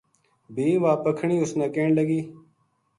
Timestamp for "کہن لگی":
1.73-2.21